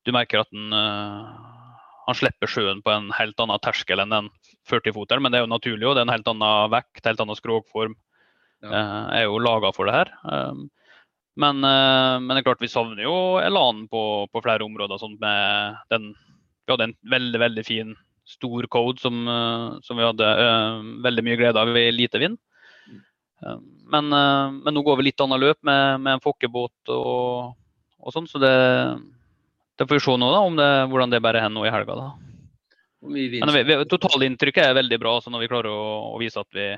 du 0.07 0.13
merker 0.17 0.41
at 0.41 0.49
han, 0.55 0.73
uh, 0.73 1.77
han, 2.07 2.17
slipper 2.17 2.49
sjøen 2.49 2.81
på 2.87 2.95
en 2.95 3.11
helt 3.19 3.45
annen 3.45 3.61
terskel 3.61 4.01
enn 4.01 4.15
den 4.15 4.31
40-foteren. 4.71 5.21
Men 5.21 5.35
det 5.35 5.43
er 5.43 5.45
jo 5.45 5.53
naturlig, 5.53 5.85
og 5.85 5.99
det 5.99 6.07
er 6.07 6.09
en 6.09 6.15
helt 6.15 6.33
annen 6.33 6.73
vekt, 6.73 7.05
helt 7.05 7.21
annen 7.27 7.37
skrogform. 7.37 7.99
Ja. 8.65 8.87
Er 9.13 9.27
jo 9.27 9.37
laga 9.37 9.75
for 9.77 9.91
det 9.91 9.99
her. 9.99 10.15
Men, 11.37 11.61
eh, 11.65 12.17
men, 12.23 12.33
det 12.33 12.41
er 12.41 12.49
klart 12.49 12.65
vi 12.65 12.73
savner 12.73 13.05
jo 13.05 13.15
Elan 13.45 13.85
på, 13.93 14.03
på 14.33 14.43
flere 14.45 14.65
områder. 14.65 15.01
Sånn 15.01 15.19
med 15.21 15.77
den, 15.93 16.11
vi 16.65 16.73
hadde 16.73 16.91
en 16.91 16.99
veldig 17.13 17.41
veldig 17.43 17.65
fin 17.67 17.93
stor 18.27 18.67
code 18.73 19.01
som, 19.01 19.29
eh, 19.29 19.79
som 19.87 20.01
vi 20.01 20.07
hadde 20.07 20.27
uh, 20.27 20.81
veldig 21.05 21.23
mye 21.23 21.39
glede 21.39 21.63
av 21.63 21.77
i 21.79 21.85
lite 21.95 22.19
vind. 22.19 22.39
Uh, 23.45 23.61
men, 23.93 24.09
uh, 24.11 24.51
men, 24.51 24.73
nå 24.75 24.83
går 24.83 24.99
vi 24.99 25.11
litt 25.11 25.23
annet 25.23 25.43
løp 25.45 25.61
med, 25.61 26.01
med 26.03 26.17
en 26.17 26.25
fokkebåt 26.25 26.91
og, 26.95 27.53
og 28.03 28.15
sånn, 28.15 28.27
så 28.27 28.41
det, 28.43 28.55
det, 29.77 29.87
får 29.87 30.01
vi 30.01 30.05
se 30.09 30.17
nå 30.19 30.33
da, 30.33 30.43
det, 30.59 30.71
hvordan 30.91 31.15
det 31.15 31.23
bærer 31.23 31.47
hen 31.47 31.55
nå 31.55 31.69
i 31.69 31.75
helga. 31.75 31.99
da. 32.01 32.09
Men 33.07 33.55
vi, 33.55 33.63
vi, 33.69 33.79
Totalinntrykket 33.93 34.73
er 34.73 34.81
veldig 34.81 34.99
bra 34.99 35.19
altså 35.21 35.31
når 35.31 35.45
vi 35.45 35.51
klarer 35.53 35.71
å, 35.71 36.17
å 36.17 36.19
vise 36.19 36.43
at 36.43 36.51
vi, 36.57 36.71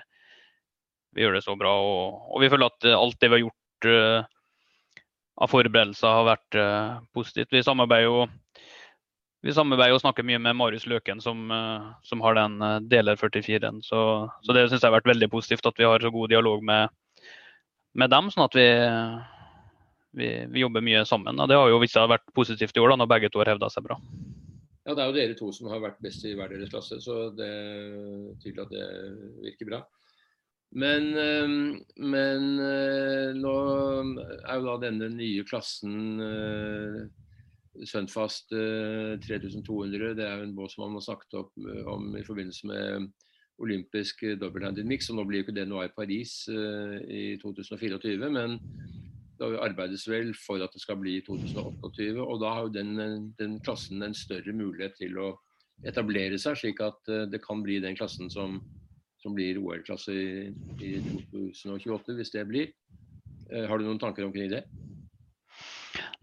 vi, 1.15 1.25
gjør 1.25 1.39
det 1.39 1.47
så 1.47 1.57
bra. 1.57 1.79
Og, 1.81 2.27
og, 2.35 2.43
vi 2.43 2.51
føler 2.53 2.69
at 2.69 2.91
alt 2.93 3.17
det 3.23 3.31
vi 3.31 3.39
har 3.39 3.47
gjort 3.47 4.29
av 5.39 5.53
forberedelser, 5.53 6.09
har 6.11 6.27
vært 6.27 6.57
positivt. 7.15 7.53
Vi 7.55 7.63
samarbeider 7.63 8.09
jo 8.09 8.27
vi 9.47 9.55
samarbeider 9.55 9.95
og 9.95 10.03
snakker 10.03 10.27
mye 10.27 10.41
med 10.43 10.57
Marius 10.59 10.87
Løken, 10.91 11.21
som, 11.23 11.47
uh, 11.53 11.93
som 12.07 12.23
har 12.25 12.35
den 12.35 12.59
uh, 12.63 12.79
deler 12.83 13.19
44-en. 13.19 13.83
Så, 13.87 14.01
så, 14.43 14.55
det 14.55 14.67
syns 14.67 14.83
jeg 14.83 14.89
har 14.89 14.97
vært 14.97 15.11
veldig 15.13 15.29
positivt 15.31 15.69
at 15.69 15.79
vi 15.79 15.87
har 15.87 16.03
så 16.03 16.11
god 16.15 16.33
dialog 16.33 16.65
med, 16.67 16.91
med 17.95 18.11
dem, 18.11 18.33
sånn 18.35 18.49
at 18.49 18.59
vi, 18.59 18.67
vi, 20.19 20.33
vi, 20.51 20.65
jobber 20.65 20.83
mye 20.83 21.05
sammen. 21.07 21.39
Og 21.39 21.51
det 21.51 21.59
har 21.59 21.71
jo 21.71 21.79
vist 21.85 21.95
seg 21.95 22.11
vært 22.11 22.27
positivt 22.35 22.75
i 22.75 22.83
år, 22.83 22.91
da, 22.93 22.99
når 23.05 23.13
begge 23.15 23.31
to 23.31 23.43
har 23.45 23.53
hevda 23.55 23.71
seg 23.71 23.87
bra. 23.87 24.01
Ja, 24.89 24.97
Det 24.97 25.05
er 25.05 25.07
jo 25.07 25.17
dere 25.21 25.39
to 25.39 25.53
som 25.55 25.71
har 25.71 25.85
vært 25.85 26.03
best 26.03 26.25
i 26.27 26.35
hver 26.35 26.51
deres 26.51 26.73
klasse, 26.73 26.99
så 27.05 27.29
det 27.37 27.47
er 27.47 27.89
tydelig 28.43 28.65
at 28.65 28.75
det 28.75 28.87
virker 29.45 29.71
bra. 29.71 29.83
Men, 30.77 31.07
eh, 31.17 31.49
men 31.97 32.49
nå 33.41 33.55
er 34.19 34.59
jo 34.59 34.67
da 34.67 34.75
denne 34.83 35.09
nye 35.15 35.47
klassen 35.49 35.95
Sunfast 37.89 38.51
3200 38.51 40.17
det 40.19 40.27
er 40.27 40.41
jo 40.41 40.49
en 40.49 40.55
båt 40.57 40.73
som 40.73 40.83
man 40.83 40.97
har 40.99 41.05
snakket 41.07 41.37
eh, 41.39 41.85
om 41.89 42.11
i 42.19 42.25
forbindelse 42.27 42.67
med 42.69 43.09
olympisk 43.63 44.25
dobbelthanded 44.39 44.87
mix. 44.87 45.09
og 45.11 45.19
Nå 45.19 45.25
blir 45.29 45.41
jo 45.41 45.47
ikke 45.47 45.57
det 45.57 45.67
noe 45.71 45.87
av 45.87 45.93
i 45.93 45.95
Paris 45.95 46.33
i 46.51 47.23
2024, 47.43 48.29
men 48.31 48.59
det 49.39 49.49
arbeides 49.63 50.05
vel 50.11 50.31
for 50.39 50.63
at 50.63 50.75
det 50.75 50.83
skal 50.83 50.99
bli 51.01 51.17
i 51.19 51.25
2028. 51.27 52.19
og 52.23 52.37
Da 52.43 52.53
har 52.55 52.67
jo 52.67 52.75
den, 52.75 53.33
den, 53.39 53.59
klassen 53.67 54.03
en 54.03 54.15
større 54.15 54.55
mulighet 54.55 54.95
til 54.99 55.19
å 55.23 55.33
etablere 55.87 56.39
seg, 56.39 56.59
slik 56.59 56.83
at 56.83 57.11
det 57.31 57.43
kan 57.43 57.63
bli 57.67 57.81
den 57.83 57.99
klassen 57.99 58.31
som, 58.31 58.61
som 59.29 59.37
blir 59.37 59.61
OL-klasse 59.61 60.13
i, 60.17 60.29
i, 60.81 60.93
2028, 61.31 62.17
hvis 62.17 62.33
det 62.33 62.49
blir. 62.49 62.73
Uh, 63.53 63.67
har 63.69 63.77
du 63.77 63.85
noen 63.85 64.01
tanker 64.01 64.25
omkring 64.25 64.49
det? 64.53 64.65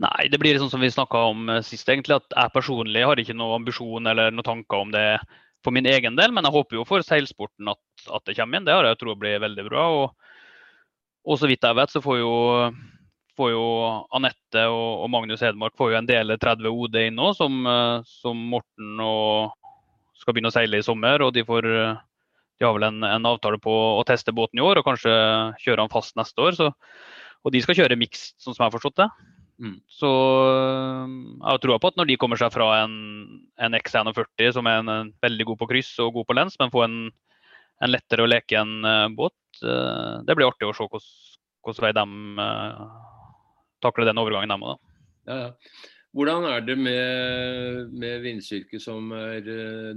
Nei, 0.01 0.27
det 0.31 0.39
blir 0.41 0.57
sånn 0.59 0.71
som 0.73 0.83
vi 0.83 0.91
snakka 0.91 1.21
om 1.31 1.49
eh, 1.49 1.63
sist. 1.65 1.87
egentlig, 1.89 2.17
at 2.19 2.33
Jeg 2.35 2.53
personlig 2.53 3.05
har 3.07 3.19
ikke 3.19 3.35
noen 3.35 3.61
ambisjon 3.61 4.07
eller 4.11 4.33
noen 4.33 4.45
tanker 4.45 4.83
om 4.83 4.91
det 4.93 5.05
for 5.65 5.73
min 5.73 5.87
egen 5.89 6.17
del, 6.19 6.33
men 6.35 6.45
jeg 6.45 6.53
håper 6.53 6.77
jo 6.77 6.85
for 6.85 7.05
seilsporten 7.05 7.71
at, 7.71 7.81
at 8.13 8.25
det 8.27 8.35
kommer 8.37 8.59
inn. 8.59 8.67
Det 8.67 8.75
har 8.75 8.85
jeg 8.85 8.99
tro 9.01 9.15
blir 9.17 9.41
veldig 9.41 9.65
bra. 9.69 9.85
Og, 9.95 10.33
og, 11.25 11.39
så 11.39 11.49
vidt 11.49 11.65
jeg 11.65 11.79
vet, 11.79 11.95
så 11.95 12.03
får 12.03 12.19
jo, 12.19 12.33
får 13.39 13.53
jo 13.55 13.65
Anette 14.19 14.67
og, 14.69 15.05
og, 15.05 15.07
Magnus 15.15 15.43
Hedmark 15.45 15.77
får 15.79 15.93
jo 15.93 15.99
en 16.01 16.11
del 16.11 16.35
30 16.37 16.69
OD 16.69 16.99
inn 17.05 17.17
nå, 17.17 17.31
som, 17.37 17.61
eh, 17.71 18.11
som 18.21 18.43
Morten 18.51 18.99
og 19.01 19.55
skal 20.19 20.35
begynne 20.35 20.51
å 20.51 20.55
seile 20.55 20.79
i 20.79 20.85
sommer. 20.85 21.23
og 21.25 21.33
de 21.35 21.47
får 21.47 21.71
de 22.59 22.67
har 22.67 22.75
vel 22.77 22.87
en, 22.87 23.03
en, 23.03 23.27
avtale 23.27 23.59
på 23.61 23.71
å 23.71 24.03
teste 24.07 24.33
båten 24.35 24.61
i 24.61 24.63
år 24.63 24.79
og 24.79 24.87
kanskje 24.87 25.13
kjøre 25.63 25.81
den 25.81 25.91
fast 25.91 26.15
neste 26.19 26.41
år. 26.41 26.55
Så, 26.57 26.69
og 27.43 27.53
de 27.53 27.61
skal 27.63 27.77
kjøre 27.77 27.97
mixed, 27.99 28.35
sånn 28.39 28.55
som 28.55 28.63
jeg 28.63 28.69
har 28.69 28.75
forstått 28.77 29.01
det. 29.01 29.09
Mm. 29.55 29.75
Så 29.87 30.09
eh, 30.51 31.11
jeg 31.11 31.47
har 31.47 31.61
troa 31.63 31.79
på 31.79 31.91
at 31.91 31.99
når 31.99 32.09
de 32.09 32.17
kommer 32.19 32.39
seg 32.39 32.51
fra 32.55 32.69
en, 32.81 32.95
en 33.55 33.77
X41, 33.77 34.49
som 34.55 34.67
er 34.67 34.81
en, 34.81 34.91
en, 34.91 35.11
veldig 35.23 35.49
god 35.51 35.61
på 35.61 35.69
kryss 35.71 35.93
og 36.03 36.15
god 36.17 36.29
på 36.29 36.37
lens, 36.37 36.57
men 36.59 36.73
får 36.73 36.87
en, 36.87 36.99
en 37.83 37.91
lettere 37.91 38.25
å 38.25 38.29
leke 38.29 38.59
en 38.59 38.87
uh, 38.87 39.07
båt, 39.15 39.37
uh, 39.63 40.23
det 40.27 40.35
blir 40.35 40.47
artig 40.47 40.67
å 40.67 40.75
se 40.75 40.87
hvordan 40.87 41.83
vei 41.83 41.91
de 41.95 42.05
uh, 42.39 42.83
takler 43.83 44.09
den 44.09 44.19
overgangen, 44.21 44.51
de 44.51 44.71
òg. 44.73 44.81
Ja, 45.25 45.37
ja. 45.47 45.51
Hvordan 46.15 46.45
er 46.47 46.61
det 46.63 46.77
med, 46.79 47.89
med 47.91 48.21
vindstyrke 48.23 48.79
som 48.79 49.09
er 49.11 49.43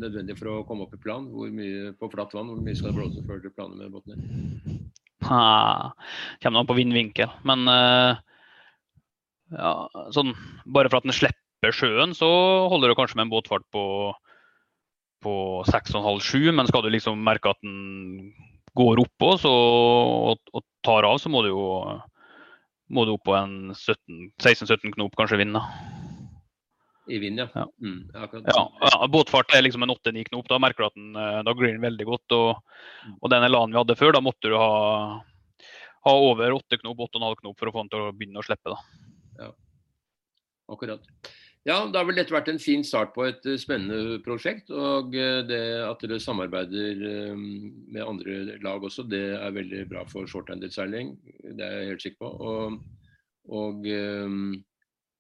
nødvendig 0.02 0.34
for 0.40 0.50
å 0.50 0.64
komme 0.66 0.88
opp 0.88 0.96
i 0.96 1.02
plan? 1.02 1.28
Hvor 1.30 1.52
mye 1.54 1.92
på 1.94 2.08
flatt 2.10 2.34
vann, 2.34 2.50
hvor 2.50 2.58
mye 2.58 2.74
skal 2.74 2.90
det 2.90 2.98
blåse 2.98 3.22
før 3.28 3.38
dere 3.44 3.54
planer 3.54 3.84
med 3.84 3.94
båten? 3.94 4.88
Ah, 5.30 5.92
kommer 6.42 6.64
an 6.64 6.70
på 6.70 6.76
vindvinkel. 6.78 7.30
Men 7.46 7.70
uh, 7.70 8.18
ja, 9.54 9.74
sånn, 10.14 10.34
bare 10.66 10.90
for 10.90 11.00
at 11.00 11.06
den 11.06 11.16
slipper 11.16 11.74
sjøen, 11.74 12.14
så 12.18 12.28
holder 12.72 12.90
du 12.90 12.98
kanskje 12.98 13.18
med 13.20 13.28
en 13.28 13.32
båtfart 13.36 13.66
på, 13.74 13.84
på 15.24 15.34
6,5-7, 15.70 16.50
men 16.50 16.70
skal 16.70 16.84
du 16.84 16.90
liksom 16.94 17.22
merke 17.24 17.54
at 17.54 17.62
den 17.62 18.32
går 18.78 19.02
oppå 19.02 19.32
så, 19.42 19.54
og, 20.32 20.50
og, 20.54 20.66
tar 20.86 21.06
av, 21.08 21.18
så 21.22 21.30
må 21.32 21.42
du 21.46 21.50
jo 21.50 21.64
må 22.94 23.04
du 23.04 23.14
opp 23.16 23.26
på 23.28 23.34
en 23.36 23.74
16-17 23.74 24.94
knop, 24.94 25.16
kanskje 25.18 25.42
vind. 25.42 25.58
I 27.08 27.18
vind, 27.18 27.38
ja. 27.38 27.48
Ja. 27.54 27.64
Mm, 27.82 28.10
ja. 28.14 29.06
Båtfart 29.08 29.54
er 29.54 29.62
liksom 29.64 29.82
en 29.82 29.90
8-9 29.90 30.24
knop. 30.28 30.48
Da 30.48 30.58
merker 30.60 30.84
du 30.84 30.88
at 30.88 30.98
den, 30.98 31.16
eh, 31.16 31.40
da 31.46 31.54
glir 31.56 31.72
den 31.72 31.84
veldig 31.84 32.06
godt. 32.08 32.36
Og, 32.36 32.78
mm. 33.06 33.16
og 33.22 33.32
den 33.32 33.46
elanen 33.48 33.74
vi 33.74 33.80
hadde 33.80 33.96
før, 33.98 34.12
da 34.16 34.22
måtte 34.24 34.52
du 34.52 34.56
ha, 34.60 34.68
ha 36.04 36.14
over 36.28 36.58
8 36.58 36.80
knop, 36.82 37.00
8,5 37.08 37.40
knop 37.42 37.58
for 37.58 37.70
å 37.70 37.74
få 37.74 37.84
den 37.84 37.92
til 37.94 38.04
å 38.04 38.12
begynne 38.12 38.42
å 38.42 38.46
slippe. 38.46 38.74
da. 38.74 39.04
Ja, 39.40 39.50
akkurat. 40.74 41.08
Ja, 41.66 41.80
Det 41.88 41.98
har 42.00 42.06
vel 42.08 42.16
dette 42.16 42.32
vært 42.32 42.52
en 42.52 42.60
fin 42.62 42.84
start 42.84 43.14
på 43.16 43.24
et 43.28 43.48
eh, 43.48 43.58
spennende 43.60 44.20
prosjekt. 44.24 44.68
Og 44.68 45.16
eh, 45.16 45.40
det 45.48 45.64
at 45.88 46.04
dere 46.04 46.20
samarbeider 46.20 47.34
med 47.36 48.04
andre 48.04 48.60
lag 48.64 48.84
også, 48.84 49.08
det 49.08 49.24
er 49.40 49.56
veldig 49.56 49.84
bra 49.88 50.04
for 50.12 50.28
shorthanded-seiling. 50.28 51.16
Det 51.56 51.64
er 51.64 51.80
jeg 51.80 51.92
helt 51.94 52.04
sikker 52.04 52.24
på. 52.26 52.32
Og, 52.52 52.80
og 53.48 53.88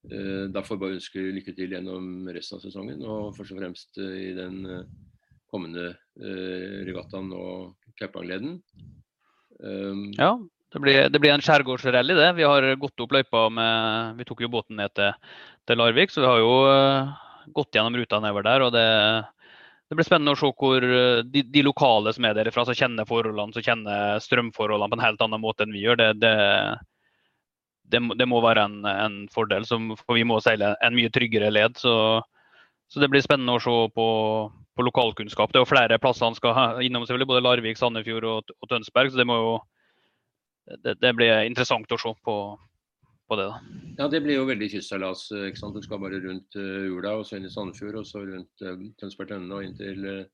da 0.08 0.62
får 0.64 0.76
vi 0.76 0.82
bare 0.82 0.96
ønske 0.96 1.22
lykke 1.36 1.52
til 1.56 1.72
gjennom 1.74 2.28
resten 2.32 2.58
av 2.58 2.62
sesongen. 2.62 3.00
Og 3.02 3.32
først 3.36 3.52
og 3.52 3.58
fremst 3.58 3.98
i 3.98 4.30
den 4.36 4.60
kommende 5.50 5.90
regattaen 6.86 7.32
og 7.34 7.74
Kaupangleden. 7.98 8.60
ja, 10.14 10.30
det 10.72 10.80
blir, 10.84 11.08
det 11.10 11.20
blir 11.20 11.34
en 11.34 11.42
skjærgårdsrally, 11.42 12.14
det. 12.14 12.28
Vi 12.38 12.46
har 12.46 12.68
gått 12.78 13.02
opp 13.02 13.16
løypa 13.16 13.48
med 13.50 14.20
Vi 14.20 14.28
tok 14.28 14.44
jo 14.44 14.52
båten 14.52 14.78
ned 14.78 14.94
til, 14.94 15.16
til 15.66 15.80
Larvik, 15.80 16.14
så 16.14 16.22
vi 16.22 16.30
har 16.30 16.44
jo 16.44 16.54
gått 17.54 17.74
gjennom 17.74 17.96
ruta 17.96 18.20
nedover 18.20 18.46
der. 18.46 18.64
og 18.66 18.72
det, 18.72 18.86
det 19.88 19.96
blir 19.96 20.06
spennende 20.06 20.34
å 20.36 20.38
se 20.38 20.50
hvor 20.52 20.84
eh, 20.84 21.22
de, 21.24 21.44
de, 21.48 21.64
lokale 21.64 22.12
som 22.12 22.26
er 22.28 22.36
derifra, 22.36 22.66
som 22.68 22.76
kjenner 22.76 23.08
forholdene, 23.08 23.56
som 23.56 23.64
kjenner 23.64 24.20
strømforholdene 24.24 24.92
på 24.92 24.98
en 24.98 25.06
helt 25.06 25.24
annen 25.24 25.42
måte 25.42 25.64
enn 25.64 25.74
vi 25.74 25.84
gjør. 25.86 26.00
Det, 26.00 26.10
det, 26.24 26.34
det, 27.92 28.00
det 28.20 28.26
må 28.28 28.40
være 28.44 28.66
en, 28.68 28.78
en 28.88 29.18
fordel, 29.32 29.66
som, 29.68 29.92
for 30.04 30.18
vi 30.18 30.26
må 30.28 30.40
seile 30.44 30.74
en 30.84 30.96
mye 30.96 31.10
tryggere 31.14 31.50
led. 31.52 31.78
Så, 31.80 31.94
så 32.88 33.02
det 33.02 33.10
blir 33.12 33.24
spennende 33.24 33.56
å 33.56 33.62
se 33.62 33.74
på, 33.94 34.06
på 34.76 34.86
lokalkunnskap. 34.86 35.52
Det 35.52 35.60
er 35.60 35.66
jo 35.66 35.72
flere 35.72 36.00
plasser 36.02 36.28
han 36.28 36.38
skal 36.38 36.82
innom, 36.84 37.06
selvfølgelig, 37.08 37.32
både 37.32 37.44
Larvik, 37.46 37.80
Sandefjord 37.80 38.28
og, 38.28 38.54
og 38.58 38.70
Tønsberg. 38.70 39.12
så 39.12 39.20
det 39.20 39.28
må 39.28 39.40
jo 39.40 39.52
det, 40.84 40.98
det, 41.00 41.12
blir 41.16 41.46
interessant 41.48 41.92
å 41.92 42.00
se 42.00 42.12
på, 42.24 42.38
på 43.28 43.38
det. 43.40 43.46
da. 43.48 43.84
Ja, 44.02 44.08
Det 44.12 44.22
blir 44.24 44.40
jo 44.40 44.48
veldig 44.48 44.72
kystseilas. 44.74 45.28
Du 45.32 45.80
skal 45.84 46.02
bare 46.02 46.20
rundt 46.24 46.58
uh, 46.60 46.90
Ula 46.92 47.16
og 47.20 47.24
så 47.28 47.38
inn 47.38 47.48
i 47.48 47.52
Sandefjord 47.52 48.02
og 48.02 48.08
så 48.08 48.24
rundt 48.26 48.66
uh, 48.66 48.76
Tønsberg-Tønne 49.00 49.56
og 49.56 49.64
inn 49.64 50.04
uh, 50.04 50.26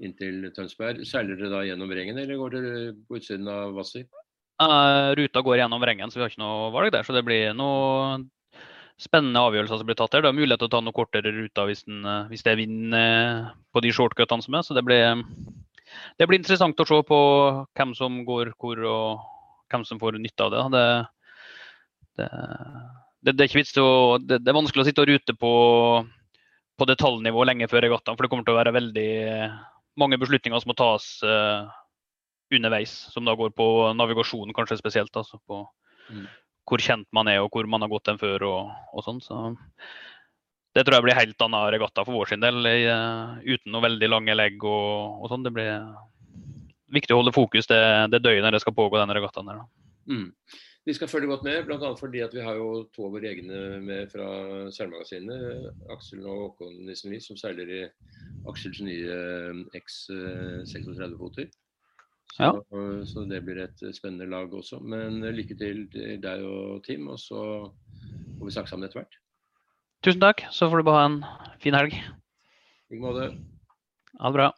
inn 0.00 0.16
til 0.18 0.48
Tønsberg. 0.56 1.04
Seiler 1.08 1.36
dere 1.36 1.52
da 1.52 1.62
gjennom 1.66 1.92
Rengen, 1.92 2.18
eller 2.20 2.40
går 2.40 2.56
dere 2.56 2.82
på 3.06 3.18
utsiden 3.20 3.48
av 3.52 3.74
Hvasser? 3.76 4.06
Uh, 4.60 5.16
ruta 5.16 5.40
går 5.40 5.62
gjennom 5.62 5.80
Vrengen, 5.80 6.10
så 6.12 6.18
vi 6.18 6.26
har 6.26 6.32
ikke 6.32 6.42
noe 6.42 6.68
valg 6.74 6.92
der. 6.92 7.06
Så 7.06 7.16
det 7.16 7.24
blir 7.24 7.54
noe 7.56 8.20
spennende 9.00 9.40
avgjørelser 9.40 9.80
som 9.80 9.88
blir 9.88 9.96
tatt 9.96 10.12
der. 10.12 10.26
Det 10.26 10.30
er 10.30 10.36
mulighet 10.36 10.60
til 10.60 10.68
å 10.68 10.74
ta 10.74 10.82
noen 10.84 10.96
kortere 10.96 11.32
ruter 11.32 11.70
hvis, 11.70 11.86
den, 11.88 12.04
hvis 12.28 12.44
det 12.44 12.52
er 12.52 12.60
vind 12.60 12.96
på 13.72 13.80
de 13.80 13.92
shortcutene 13.96 14.44
som 14.44 14.58
er. 14.58 14.66
Så 14.66 14.76
det 14.76 14.84
blir, 14.84 15.22
det 16.20 16.28
blir 16.28 16.42
interessant 16.42 16.82
å 16.84 16.88
se 16.88 17.00
på 17.08 17.20
hvem 17.78 17.94
som 17.96 18.20
går 18.28 18.52
hvor 18.60 18.84
og 18.84 19.24
hvem 19.70 19.86
som 19.88 20.00
får 20.02 20.18
nytte 20.20 20.46
av 20.46 20.52
det. 20.52 20.84
Det, 22.18 22.28
det, 23.24 23.34
det, 23.38 23.48
er 23.48 23.82
å, 23.82 23.90
er 24.20 24.56
vanskelig 24.56 24.84
å 24.84 24.88
sitte 24.88 25.04
og 25.04 25.12
rute 25.12 25.36
på, 25.38 25.52
på 26.76 26.88
detaljnivå 26.90 27.46
lenge 27.48 27.70
før 27.70 27.86
regattaen, 27.86 28.18
for 28.18 28.26
det 28.26 28.32
kommer 28.32 28.46
til 28.46 28.56
å 28.56 28.60
være 28.60 28.76
veldig 28.76 29.10
mange 30.00 30.18
beslutninger 30.20 30.60
som 30.62 30.70
må 30.72 30.76
tas 30.78 31.06
uh, 31.26 31.70
underveis, 32.56 32.92
som 33.14 33.26
da 33.26 33.34
går 33.38 33.52
på 33.56 33.66
navigasjon 33.96 34.54
kanskje 34.56 34.80
spesielt. 34.80 35.16
Altså 35.16 35.40
på 35.46 35.62
mm. 36.10 36.28
hvor 36.70 36.84
kjent 36.84 37.08
man 37.16 37.30
er 37.30 37.42
og 37.42 37.50
hvor 37.54 37.68
man 37.70 37.84
har 37.84 37.92
gått 37.92 38.08
den 38.10 38.20
før 38.20 38.46
og, 38.48 38.72
og 38.94 39.06
sånn. 39.06 39.20
Så 39.24 39.42
det 40.76 40.84
tror 40.86 41.00
jeg 41.00 41.08
blir 41.08 41.18
helt 41.18 41.44
annen 41.46 41.70
regatta 41.74 42.04
for 42.06 42.14
vår 42.14 42.30
sin 42.30 42.42
del, 42.44 42.62
uh, 42.62 43.38
uten 43.42 43.74
noe 43.74 43.86
veldig 43.88 44.10
lange 44.10 44.36
legg 44.38 44.62
og, 44.62 45.22
og 45.22 45.30
sånn. 45.32 45.46
Det 45.46 45.54
blir 45.54 45.70
viktig 46.94 47.14
å 47.14 47.22
holde 47.22 47.34
fokus 47.34 47.70
det, 47.70 47.80
det 48.14 48.22
døgnet 48.22 48.54
det 48.54 48.62
skal 48.62 48.76
pågå 48.76 49.00
denne 49.00 49.16
regattaen. 49.16 49.50
der. 49.50 49.64
Mm. 50.10 50.28
Vi 50.88 50.94
skal 50.96 51.10
følge 51.12 51.28
godt 51.28 51.42
med, 51.44 51.66
bl.a. 51.68 51.90
fordi 51.98 52.22
at 52.24 52.32
vi 52.34 52.42
har 52.42 52.56
jo 52.56 52.86
to 52.94 53.04
av 53.06 53.12
våre 53.14 53.28
egne 53.28 53.80
med 53.84 54.08
fra 54.10 54.26
seilmagasinet. 54.72 55.66
Aksel 55.92 56.24
og 56.24 56.46
Håkon 56.46 56.78
Nissenli, 56.86 57.20
som 57.20 57.36
seiler 57.38 57.68
i 57.68 57.82
Aksels 58.48 58.80
nye 58.86 59.18
X36-foter. 59.76 61.50
Så, 62.30 62.42
Ja. 62.44 62.52
så 63.04 63.24
det 63.28 63.42
blir 63.44 63.58
et 63.64 63.82
spennende 63.94 64.28
lag 64.30 64.52
også. 64.54 64.80
Men 64.82 65.20
lykke 65.20 65.56
til 65.58 65.88
til 65.90 66.20
deg 66.22 66.44
og 66.46 66.84
Tim, 66.84 67.08
og 67.08 67.18
så 67.18 67.72
får 68.38 68.44
vi 68.46 68.50
snakke 68.54 68.70
sammen 68.70 68.86
etter 68.88 69.00
hvert. 69.02 69.16
Tusen 70.02 70.20
takk, 70.22 70.44
så 70.50 70.70
får 70.70 70.78
du 70.80 70.82
bare 70.88 71.00
ha 71.00 71.06
en 71.10 71.24
fin 71.60 71.74
helg. 71.74 71.92
I 71.92 72.94
like 72.94 73.02
måte. 73.02 73.26
Ha 74.20 74.30
det 74.30 74.34
bra. 74.38 74.50